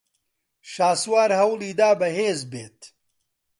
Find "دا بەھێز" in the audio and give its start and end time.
1.79-2.39